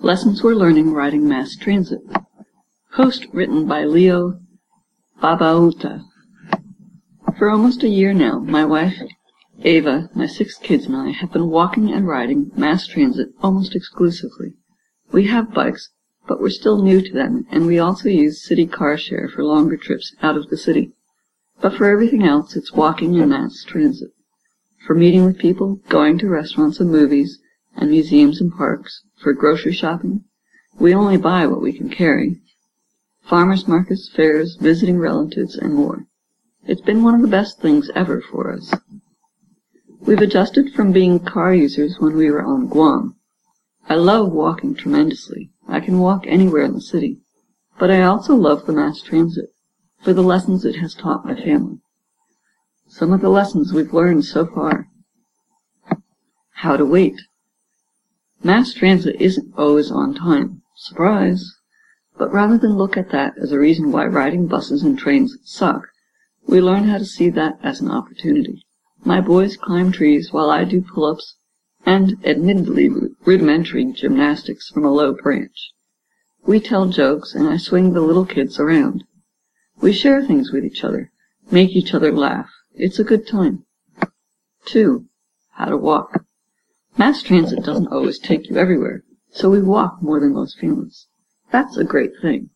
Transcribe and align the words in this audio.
Lessons 0.00 0.44
we're 0.44 0.54
learning 0.54 0.92
riding 0.92 1.28
mass 1.28 1.56
transit. 1.56 1.98
Post 2.94 3.26
written 3.32 3.66
by 3.66 3.82
Leo 3.82 4.38
Babauta. 5.20 6.04
For 7.36 7.50
almost 7.50 7.82
a 7.82 7.88
year 7.88 8.14
now, 8.14 8.38
my 8.38 8.64
wife, 8.64 8.94
Ava, 9.64 10.08
my 10.14 10.26
six 10.26 10.56
kids, 10.56 10.86
and 10.86 10.94
I 10.94 11.10
have 11.10 11.32
been 11.32 11.50
walking 11.50 11.92
and 11.92 12.06
riding 12.06 12.52
mass 12.54 12.86
transit 12.86 13.30
almost 13.42 13.74
exclusively. 13.74 14.54
We 15.10 15.26
have 15.26 15.52
bikes, 15.52 15.90
but 16.28 16.40
we're 16.40 16.50
still 16.50 16.80
new 16.80 17.02
to 17.02 17.12
them, 17.12 17.44
and 17.50 17.66
we 17.66 17.80
also 17.80 18.08
use 18.08 18.46
city 18.46 18.68
car 18.68 18.96
share 18.96 19.28
for 19.28 19.42
longer 19.42 19.76
trips 19.76 20.14
out 20.22 20.36
of 20.36 20.48
the 20.48 20.56
city. 20.56 20.92
But 21.60 21.74
for 21.74 21.86
everything 21.86 22.22
else, 22.22 22.54
it's 22.54 22.72
walking 22.72 23.18
and 23.18 23.30
mass 23.30 23.64
transit. 23.66 24.10
For 24.86 24.94
meeting 24.94 25.24
with 25.24 25.38
people, 25.38 25.80
going 25.88 26.18
to 26.18 26.28
restaurants 26.28 26.78
and 26.78 26.88
movies, 26.88 27.40
and 27.78 27.90
museums 27.90 28.40
and 28.40 28.52
parks, 28.52 29.02
for 29.22 29.32
grocery 29.32 29.72
shopping, 29.72 30.24
we 30.78 30.92
only 30.92 31.16
buy 31.16 31.46
what 31.46 31.62
we 31.62 31.72
can 31.72 31.88
carry. 31.88 32.40
Farmers 33.22 33.66
markets, 33.66 34.10
fairs, 34.14 34.56
visiting 34.56 34.98
relatives, 34.98 35.56
and 35.56 35.74
more. 35.74 36.06
It's 36.64 36.80
been 36.80 37.02
one 37.02 37.14
of 37.14 37.22
the 37.22 37.28
best 37.28 37.60
things 37.60 37.90
ever 37.94 38.20
for 38.20 38.52
us. 38.52 38.74
We've 40.00 40.20
adjusted 40.20 40.74
from 40.74 40.92
being 40.92 41.20
car 41.20 41.54
users 41.54 41.96
when 41.98 42.16
we 42.16 42.30
were 42.30 42.42
on 42.42 42.68
Guam. 42.68 43.16
I 43.88 43.94
love 43.94 44.32
walking 44.32 44.74
tremendously. 44.74 45.50
I 45.66 45.80
can 45.80 45.98
walk 45.98 46.24
anywhere 46.26 46.62
in 46.62 46.74
the 46.74 46.80
city. 46.80 47.20
But 47.78 47.90
I 47.90 48.02
also 48.02 48.34
love 48.34 48.66
the 48.66 48.72
mass 48.72 49.00
transit, 49.00 49.50
for 50.02 50.12
the 50.12 50.22
lessons 50.22 50.64
it 50.64 50.76
has 50.76 50.94
taught 50.94 51.24
my 51.24 51.34
family. 51.34 51.78
Some 52.88 53.12
of 53.12 53.20
the 53.20 53.28
lessons 53.28 53.72
we've 53.72 53.92
learned 53.92 54.24
so 54.24 54.46
far. 54.46 54.88
How 56.52 56.76
to 56.76 56.84
wait. 56.84 57.20
Mass 58.48 58.72
transit 58.72 59.20
isn't 59.20 59.52
always 59.58 59.90
on 59.90 60.14
time. 60.14 60.62
Surprise! 60.74 61.54
But 62.16 62.32
rather 62.32 62.56
than 62.56 62.78
look 62.78 62.96
at 62.96 63.10
that 63.10 63.36
as 63.36 63.52
a 63.52 63.58
reason 63.58 63.92
why 63.92 64.06
riding 64.06 64.46
buses 64.46 64.82
and 64.82 64.98
trains 64.98 65.36
suck, 65.44 65.86
we 66.46 66.62
learn 66.62 66.84
how 66.84 66.96
to 66.96 67.04
see 67.04 67.28
that 67.28 67.58
as 67.62 67.82
an 67.82 67.90
opportunity. 67.90 68.64
My 69.04 69.20
boys 69.20 69.58
climb 69.58 69.92
trees 69.92 70.32
while 70.32 70.48
I 70.48 70.64
do 70.64 70.80
pull-ups 70.80 71.36
and 71.84 72.16
admittedly 72.24 72.88
rudimentary 73.26 73.84
gymnastics 73.92 74.70
from 74.70 74.86
a 74.86 74.94
low 74.94 75.12
branch. 75.12 75.74
We 76.46 76.58
tell 76.58 76.86
jokes 76.86 77.34
and 77.34 77.46
I 77.46 77.58
swing 77.58 77.92
the 77.92 78.00
little 78.00 78.24
kids 78.24 78.58
around. 78.58 79.04
We 79.82 79.92
share 79.92 80.24
things 80.24 80.52
with 80.52 80.64
each 80.64 80.84
other, 80.84 81.12
make 81.50 81.76
each 81.76 81.92
other 81.92 82.12
laugh. 82.12 82.48
It's 82.72 82.98
a 82.98 83.04
good 83.04 83.26
time. 83.26 83.66
2. 84.64 85.04
How 85.50 85.66
to 85.66 85.76
walk. 85.76 86.24
Mass 86.98 87.22
transit 87.22 87.62
doesn't 87.62 87.92
always 87.92 88.18
take 88.18 88.50
you 88.50 88.56
everywhere, 88.56 89.04
so 89.30 89.48
we 89.48 89.62
walk 89.62 90.02
more 90.02 90.18
than 90.18 90.32
most 90.32 90.58
families. 90.58 91.06
That's 91.52 91.76
a 91.76 91.84
great 91.84 92.10
thing. 92.20 92.50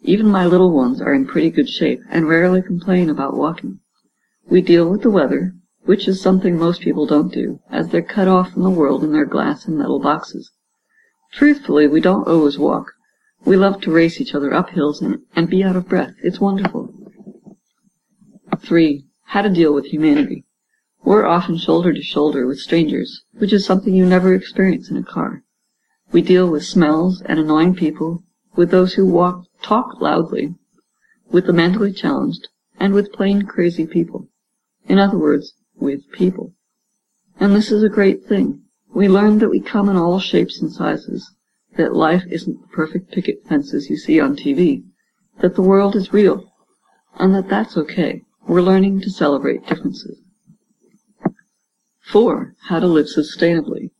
Even 0.00 0.26
my 0.26 0.46
little 0.46 0.72
ones 0.72 1.02
are 1.02 1.12
in 1.12 1.26
pretty 1.26 1.50
good 1.50 1.68
shape 1.68 2.00
and 2.08 2.26
rarely 2.26 2.62
complain 2.62 3.10
about 3.10 3.36
walking. 3.36 3.80
We 4.48 4.62
deal 4.62 4.88
with 4.88 5.02
the 5.02 5.10
weather, 5.10 5.52
which 5.84 6.08
is 6.08 6.18
something 6.18 6.56
most 6.56 6.80
people 6.80 7.04
don't 7.04 7.30
do, 7.30 7.60
as 7.70 7.88
they're 7.90 8.00
cut 8.00 8.26
off 8.26 8.52
from 8.52 8.62
the 8.62 8.70
world 8.70 9.04
in 9.04 9.12
their 9.12 9.26
glass 9.26 9.66
and 9.66 9.76
metal 9.76 10.00
boxes. 10.00 10.50
Truthfully, 11.34 11.86
we 11.86 12.00
don't 12.00 12.26
always 12.26 12.58
walk. 12.58 12.92
We 13.44 13.58
love 13.58 13.82
to 13.82 13.90
race 13.90 14.18
each 14.18 14.34
other 14.34 14.54
up 14.54 14.70
hills 14.70 15.02
and, 15.02 15.18
and 15.36 15.50
be 15.50 15.62
out 15.62 15.76
of 15.76 15.90
breath. 15.90 16.14
It's 16.22 16.40
wonderful. 16.40 16.94
3. 18.60 19.04
How 19.26 19.42
to 19.42 19.50
deal 19.50 19.74
with 19.74 19.84
humanity. 19.86 20.43
We're 21.06 21.26
often 21.26 21.58
shoulder 21.58 21.92
to 21.92 22.00
shoulder 22.00 22.46
with 22.46 22.60
strangers, 22.60 23.24
which 23.32 23.52
is 23.52 23.66
something 23.66 23.94
you 23.94 24.06
never 24.06 24.32
experience 24.32 24.88
in 24.88 24.96
a 24.96 25.02
car. 25.02 25.42
We 26.12 26.22
deal 26.22 26.48
with 26.48 26.64
smells 26.64 27.20
and 27.26 27.38
annoying 27.38 27.74
people, 27.74 28.24
with 28.56 28.70
those 28.70 28.94
who 28.94 29.04
walk 29.04 29.44
talk 29.60 30.00
loudly, 30.00 30.54
with 31.30 31.44
the 31.44 31.52
mentally 31.52 31.92
challenged, 31.92 32.48
and 32.80 32.94
with 32.94 33.12
plain 33.12 33.42
crazy 33.42 33.86
people. 33.86 34.30
In 34.86 34.98
other 34.98 35.18
words, 35.18 35.52
with 35.76 36.10
people. 36.10 36.54
And 37.38 37.54
this 37.54 37.70
is 37.70 37.82
a 37.82 37.90
great 37.90 38.24
thing. 38.24 38.62
We 38.94 39.06
learn 39.06 39.40
that 39.40 39.50
we 39.50 39.60
come 39.60 39.90
in 39.90 39.98
all 39.98 40.20
shapes 40.20 40.62
and 40.62 40.72
sizes, 40.72 41.30
that 41.76 41.94
life 41.94 42.24
isn't 42.30 42.62
the 42.62 42.68
perfect 42.68 43.12
picket 43.12 43.46
fences 43.46 43.90
you 43.90 43.98
see 43.98 44.18
on 44.20 44.36
TV, 44.36 44.84
that 45.42 45.54
the 45.54 45.60
world 45.60 45.96
is 45.96 46.14
real, 46.14 46.50
and 47.16 47.34
that 47.34 47.50
that's 47.50 47.76
okay. 47.76 48.22
We're 48.46 48.62
learning 48.62 49.02
to 49.02 49.10
celebrate 49.10 49.66
differences. 49.66 50.23
4. 52.06 52.54
How 52.68 52.80
to 52.80 52.86
live 52.86 53.06
sustainably. 53.06 53.90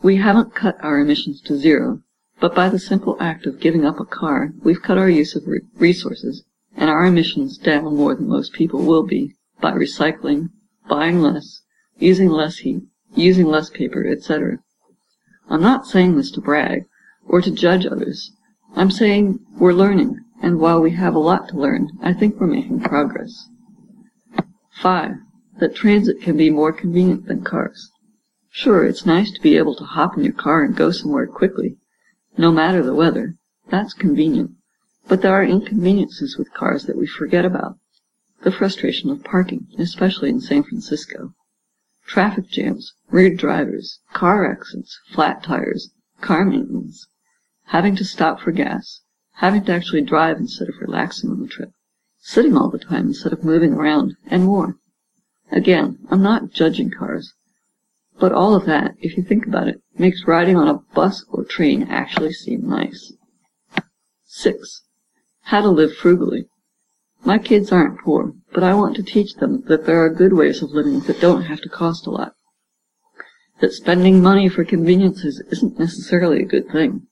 We 0.00 0.16
haven't 0.16 0.54
cut 0.54 0.76
our 0.80 1.00
emissions 1.00 1.40
to 1.42 1.56
zero, 1.56 2.02
but 2.38 2.54
by 2.54 2.68
the 2.68 2.78
simple 2.78 3.16
act 3.18 3.46
of 3.46 3.58
giving 3.58 3.84
up 3.84 3.98
a 3.98 4.04
car, 4.04 4.52
we've 4.62 4.80
cut 4.80 4.96
our 4.96 5.10
use 5.10 5.34
of 5.34 5.48
re 5.48 5.60
resources 5.74 6.44
and 6.76 6.88
our 6.88 7.04
emissions 7.04 7.58
down 7.58 7.96
more 7.96 8.14
than 8.14 8.28
most 8.28 8.52
people 8.52 8.84
will 8.84 9.02
be 9.02 9.34
by 9.60 9.72
recycling, 9.72 10.50
buying 10.88 11.20
less, 11.20 11.62
using 11.98 12.28
less 12.28 12.58
heat, 12.58 12.82
using 13.16 13.46
less 13.46 13.70
paper, 13.70 14.06
etc. 14.06 14.58
I'm 15.50 15.62
not 15.62 15.86
saying 15.86 16.16
this 16.16 16.30
to 16.32 16.40
brag 16.40 16.86
or 17.26 17.42
to 17.42 17.50
judge 17.50 17.84
others. 17.86 18.30
I'm 18.76 18.92
saying 18.92 19.40
we're 19.58 19.72
learning, 19.72 20.20
and 20.40 20.60
while 20.60 20.80
we 20.80 20.92
have 20.92 21.16
a 21.16 21.18
lot 21.18 21.48
to 21.48 21.58
learn, 21.58 21.90
I 22.00 22.12
think 22.12 22.40
we're 22.40 22.46
making 22.46 22.80
progress. 22.80 23.48
5. 24.80 25.16
That 25.58 25.74
transit 25.74 26.22
can 26.22 26.36
be 26.36 26.50
more 26.50 26.72
convenient 26.72 27.26
than 27.26 27.44
cars. 27.44 27.90
Sure, 28.50 28.84
it's 28.84 29.06
nice 29.06 29.30
to 29.32 29.40
be 29.40 29.56
able 29.56 29.74
to 29.76 29.84
hop 29.84 30.16
in 30.16 30.24
your 30.24 30.32
car 30.32 30.62
and 30.62 30.74
go 30.74 30.90
somewhere 30.90 31.26
quickly, 31.26 31.76
no 32.36 32.50
matter 32.50 32.82
the 32.82 32.94
weather. 32.94 33.36
That's 33.68 33.92
convenient. 33.92 34.52
But 35.08 35.22
there 35.22 35.34
are 35.34 35.44
inconveniences 35.44 36.36
with 36.36 36.52
cars 36.52 36.84
that 36.84 36.96
we 36.96 37.06
forget 37.06 37.44
about. 37.44 37.78
The 38.42 38.50
frustration 38.50 39.10
of 39.10 39.24
parking, 39.24 39.68
especially 39.78 40.30
in 40.30 40.40
San 40.40 40.62
Francisco. 40.62 41.34
Traffic 42.06 42.48
jams, 42.48 42.94
weird 43.10 43.36
drivers, 43.36 44.00
car 44.12 44.50
accidents, 44.50 44.98
flat 45.12 45.42
tires, 45.42 45.90
car 46.20 46.44
maintenance, 46.44 47.06
having 47.66 47.94
to 47.96 48.04
stop 48.04 48.40
for 48.40 48.52
gas, 48.52 49.00
having 49.34 49.64
to 49.64 49.72
actually 49.72 50.02
drive 50.02 50.38
instead 50.38 50.68
of 50.68 50.74
relaxing 50.80 51.30
on 51.30 51.40
the 51.40 51.46
trip, 51.46 51.72
sitting 52.20 52.56
all 52.56 52.70
the 52.70 52.78
time 52.78 53.08
instead 53.08 53.32
of 53.32 53.44
moving 53.44 53.74
around, 53.74 54.16
and 54.26 54.44
more. 54.44 54.76
Again, 55.52 55.98
I'm 56.10 56.22
not 56.22 56.50
judging 56.50 56.90
cars. 56.90 57.34
But 58.18 58.32
all 58.32 58.54
of 58.54 58.64
that, 58.64 58.94
if 59.00 59.16
you 59.16 59.22
think 59.22 59.46
about 59.46 59.68
it, 59.68 59.82
makes 59.98 60.26
riding 60.26 60.56
on 60.56 60.66
a 60.66 60.80
bus 60.94 61.24
or 61.28 61.44
train 61.44 61.84
actually 61.84 62.32
seem 62.32 62.66
nice. 62.66 63.12
6. 64.24 64.82
How 65.42 65.60
to 65.60 65.68
live 65.68 65.94
frugally. 65.94 66.46
My 67.24 67.38
kids 67.38 67.70
aren't 67.70 68.00
poor, 68.00 68.32
but 68.52 68.62
I 68.62 68.72
want 68.72 68.96
to 68.96 69.02
teach 69.02 69.34
them 69.34 69.62
that 69.66 69.84
there 69.84 70.02
are 70.02 70.08
good 70.08 70.32
ways 70.32 70.62
of 70.62 70.70
living 70.70 71.00
that 71.00 71.20
don't 71.20 71.42
have 71.42 71.60
to 71.60 71.68
cost 71.68 72.06
a 72.06 72.10
lot. 72.10 72.32
That 73.60 73.72
spending 73.72 74.22
money 74.22 74.48
for 74.48 74.64
conveniences 74.64 75.42
isn't 75.50 75.78
necessarily 75.78 76.40
a 76.40 76.46
good 76.46 76.68
thing. 76.70 77.06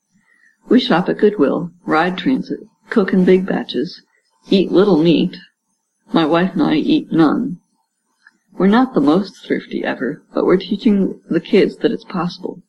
We 0.67 0.79
shop 0.79 1.09
at 1.09 1.19
Goodwill, 1.19 1.71
ride 1.85 2.17
transit, 2.17 2.59
cook 2.89 3.13
in 3.13 3.23
big 3.23 3.45
batches, 3.45 4.01
eat 4.49 4.71
little 4.71 4.97
meat. 4.97 5.37
My 6.11 6.25
wife 6.25 6.53
and 6.53 6.63
I 6.63 6.75
eat 6.75 7.11
none. 7.11 7.59
We're 8.53 8.67
not 8.67 8.93
the 8.93 9.01
most 9.01 9.45
thrifty 9.45 9.83
ever, 9.83 10.23
but 10.33 10.45
we're 10.45 10.57
teaching 10.57 11.21
the 11.29 11.39
kids 11.39 11.77
that 11.77 11.91
it's 11.91 12.03
possible. 12.03 12.61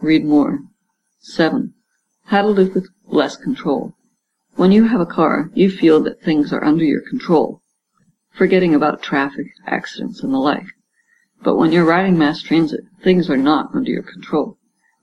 Read 0.00 0.24
more. 0.24 0.60
7. 1.20 1.74
How 2.26 2.42
to 2.42 2.48
live 2.48 2.74
with 2.74 2.88
less 3.06 3.36
control. 3.36 3.96
When 4.56 4.70
you 4.70 4.84
have 4.84 5.00
a 5.00 5.06
car, 5.06 5.50
you 5.54 5.70
feel 5.70 6.00
that 6.02 6.22
things 6.22 6.52
are 6.52 6.62
under 6.62 6.84
your 6.84 7.00
control, 7.00 7.62
forgetting 8.32 8.74
about 8.74 9.02
traffic, 9.02 9.46
accidents, 9.66 10.22
and 10.22 10.32
the 10.32 10.38
like. 10.38 10.66
But 11.42 11.56
when 11.56 11.72
you're 11.72 11.84
riding 11.84 12.16
mass 12.16 12.40
transit, 12.40 12.84
things 13.02 13.28
are 13.28 13.36
not 13.36 13.74
under 13.74 13.90
your 13.90 14.02
control. 14.02 14.58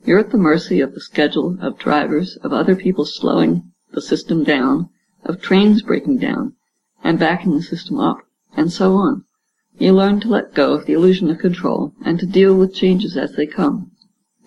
You're 0.06 0.20
at 0.20 0.32
the 0.32 0.38
mercy 0.38 0.80
of 0.80 0.94
the 0.94 1.02
schedule, 1.02 1.58
of 1.62 1.78
drivers, 1.78 2.38
of 2.38 2.54
other 2.54 2.76
people 2.76 3.06
slowing 3.06 3.72
the 3.92 4.02
system 4.02 4.44
down, 4.44 4.90
of 5.26 5.42
trains 5.42 5.82
breaking 5.82 6.20
down, 6.20 6.56
and 7.04 7.20
backing 7.20 7.56
the 7.56 7.64
system 7.64 8.00
up, 8.00 8.20
and 8.56 8.72
so 8.72 8.94
on. 8.94 9.26
You 9.78 9.94
learn 9.94 10.20
to 10.22 10.28
let 10.28 10.54
go 10.54 10.74
of 10.74 10.86
the 10.86 10.94
illusion 10.94 11.30
of 11.30 11.40
control, 11.40 11.94
and 12.04 12.20
to 12.20 12.26
deal 12.26 12.56
with 12.56 12.76
changes 12.76 13.18
as 13.18 13.34
they 13.34 13.48
come. 13.48 13.92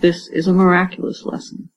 This 0.00 0.28
is 0.28 0.46
a 0.46 0.52
miraculous 0.52 1.24
lesson. 1.24 1.70